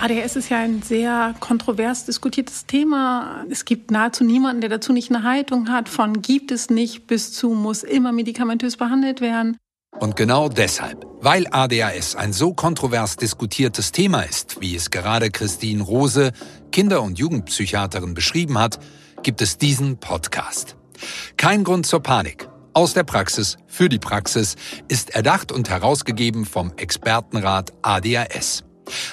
[0.00, 3.44] ADHS ist ja ein sehr kontrovers diskutiertes Thema.
[3.50, 7.34] Es gibt nahezu niemanden, der dazu nicht eine Haltung hat, von gibt es nicht bis
[7.34, 9.58] zu muss immer medikamentös behandelt werden.
[9.98, 15.82] Und genau deshalb, weil ADHS ein so kontrovers diskutiertes Thema ist, wie es gerade Christine
[15.82, 16.32] Rose,
[16.72, 18.78] Kinder- und Jugendpsychiaterin, beschrieben hat,
[19.22, 20.76] gibt es diesen Podcast.
[21.36, 22.48] Kein Grund zur Panik.
[22.72, 24.56] Aus der Praxis für die Praxis
[24.88, 28.64] ist erdacht und herausgegeben vom Expertenrat ADHS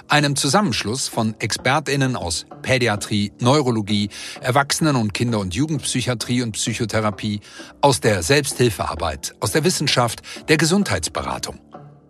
[0.07, 4.09] einem Zusammenschluss von Expertinnen aus Pädiatrie, Neurologie,
[4.41, 7.41] Erwachsenen- und Kinder- und Jugendpsychiatrie und Psychotherapie,
[7.81, 11.59] aus der Selbsthilfearbeit, aus der Wissenschaft, der Gesundheitsberatung,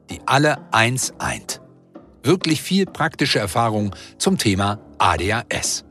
[0.09, 1.61] die alle eins eint.
[2.23, 5.85] Wirklich viel praktische Erfahrung zum Thema ADHS.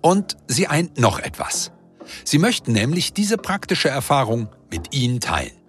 [0.00, 1.72] Und sie eint noch etwas.
[2.24, 5.65] Sie möchten nämlich diese praktische Erfahrung mit Ihnen teilen.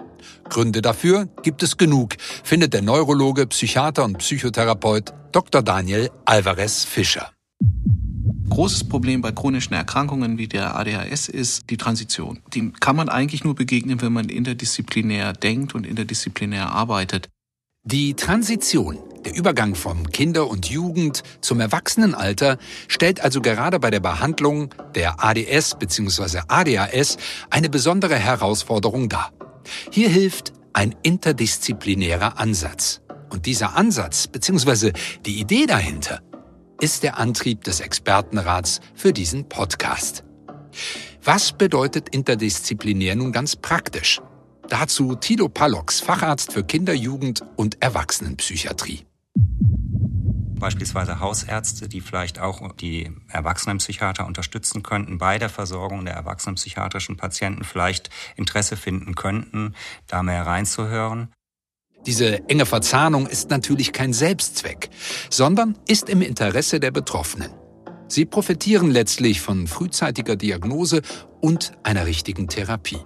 [0.50, 5.62] Gründe dafür gibt es genug, findet der Neurologe, Psychiater und Psychotherapeut Dr.
[5.62, 7.31] Daniel Alvarez Fischer.
[8.50, 12.40] Großes Problem bei chronischen Erkrankungen wie der ADHS ist die Transition.
[12.53, 17.30] Die kann man eigentlich nur begegnen, wenn man interdisziplinär denkt und interdisziplinär arbeitet.
[17.84, 24.00] Die Transition, der Übergang vom Kinder- und Jugend zum Erwachsenenalter, stellt also gerade bei der
[24.00, 26.40] Behandlung der ADS bzw.
[26.48, 27.18] ADHS
[27.50, 29.31] eine besondere Herausforderung dar.
[29.91, 33.01] Hier hilft ein interdisziplinärer Ansatz.
[33.29, 34.93] Und dieser Ansatz bzw.
[35.25, 36.21] die Idee dahinter
[36.79, 40.23] ist der Antrieb des Expertenrats für diesen Podcast.
[41.23, 44.21] Was bedeutet interdisziplinär nun ganz praktisch?
[44.69, 49.06] Dazu Tilo Pallox, Facharzt für Kinder-, Jugend- und Erwachsenenpsychiatrie.
[50.59, 57.63] Beispielsweise Hausärzte, die vielleicht auch die Erwachsenenpsychiater unterstützen könnten bei der Versorgung der erwachsenenpsychiatrischen Patienten,
[57.63, 59.75] vielleicht Interesse finden könnten,
[60.08, 61.31] da mehr reinzuhören.
[62.05, 64.90] Diese enge Verzahnung ist natürlich kein Selbstzweck,
[65.29, 67.51] sondern ist im Interesse der Betroffenen.
[68.07, 71.01] Sie profitieren letztlich von frühzeitiger Diagnose
[71.41, 73.00] und einer richtigen Therapie.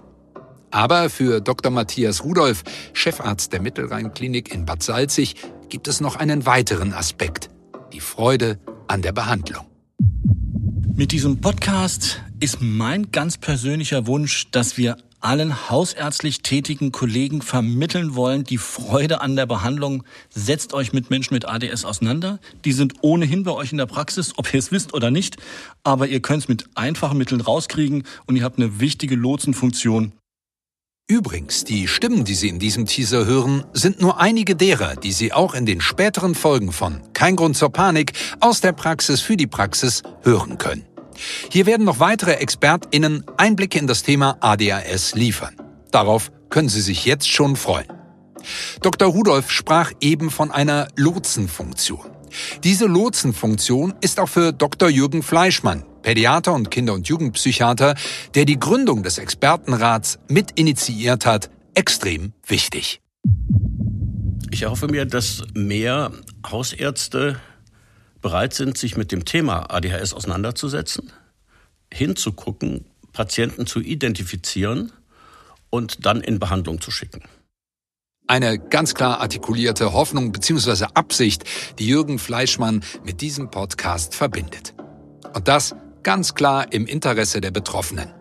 [0.70, 1.70] Aber für Dr.
[1.70, 2.62] Matthias Rudolph,
[2.94, 5.34] Chefarzt der Mittelrheinklinik in Bad Salzig,
[5.72, 7.48] gibt es noch einen weiteren Aspekt,
[7.94, 9.64] die Freude an der Behandlung.
[10.94, 18.14] Mit diesem Podcast ist mein ganz persönlicher Wunsch, dass wir allen hausärztlich tätigen Kollegen vermitteln
[18.14, 20.02] wollen, die Freude an der Behandlung.
[20.28, 22.38] Setzt euch mit Menschen mit ADS auseinander.
[22.66, 25.38] Die sind ohnehin bei euch in der Praxis, ob ihr es wisst oder nicht.
[25.84, 30.12] Aber ihr könnt es mit einfachen Mitteln rauskriegen und ihr habt eine wichtige Lotsenfunktion.
[31.12, 35.32] Übrigens, die Stimmen, die Sie in diesem Teaser hören, sind nur einige derer, die Sie
[35.32, 39.46] auch in den späteren Folgen von Kein Grund zur Panik aus der Praxis für die
[39.46, 40.86] Praxis hören können.
[41.50, 45.54] Hier werden noch weitere ExpertInnen Einblicke in das Thema ADHS liefern.
[45.90, 47.92] Darauf können Sie sich jetzt schon freuen.
[48.80, 49.08] Dr.
[49.08, 52.10] Rudolph sprach eben von einer Lotsenfunktion.
[52.64, 54.88] Diese Lotsenfunktion ist auch für Dr.
[54.88, 57.94] Jürgen Fleischmann, Pädiater und Kinder- und Jugendpsychiater,
[58.34, 63.00] der die Gründung des Expertenrats mit initiiert hat, extrem wichtig.
[64.50, 66.12] Ich erhoffe mir, dass mehr
[66.46, 67.40] Hausärzte
[68.20, 71.12] bereit sind, sich mit dem Thema ADHS auseinanderzusetzen,
[71.92, 74.92] hinzugucken, Patienten zu identifizieren
[75.70, 77.22] und dann in Behandlung zu schicken.
[78.26, 80.86] Eine ganz klar artikulierte Hoffnung bzw.
[80.94, 81.44] Absicht,
[81.78, 84.74] die Jürgen Fleischmann mit diesem Podcast verbindet.
[85.34, 88.12] Und das ganz klar im Interesse der Betroffenen.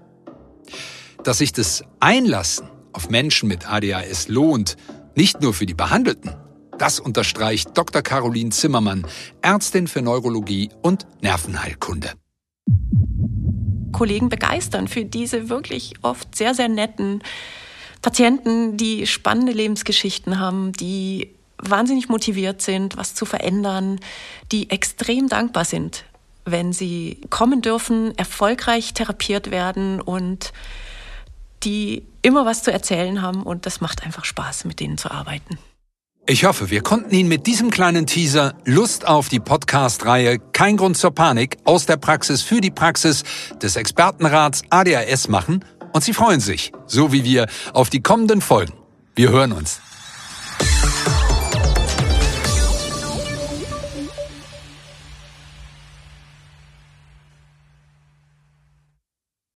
[1.24, 4.78] Dass sich das Einlassen auf Menschen mit ADHS lohnt,
[5.16, 6.36] nicht nur für die Behandelten,
[6.78, 8.02] das unterstreicht Dr.
[8.02, 9.06] Caroline Zimmermann,
[9.42, 12.14] Ärztin für Neurologie und Nervenheilkunde.
[13.92, 17.22] Kollegen begeistern für diese wirklich oft sehr, sehr netten
[18.02, 24.00] Patienten, die spannende Lebensgeschichten haben, die wahnsinnig motiviert sind, was zu verändern,
[24.52, 26.06] die extrem dankbar sind,
[26.46, 30.54] wenn sie kommen dürfen, erfolgreich therapiert werden und
[31.64, 35.58] die immer was zu erzählen haben und das macht einfach Spaß, mit denen zu arbeiten.
[36.28, 40.96] Ich hoffe, wir konnten Ihnen mit diesem kleinen Teaser Lust auf die Podcast-Reihe Kein Grund
[40.96, 43.24] zur Panik aus der Praxis für die Praxis
[43.62, 48.74] des Expertenrats ADHS machen und Sie freuen sich, so wie wir, auf die kommenden Folgen.
[49.16, 49.82] Wir hören uns.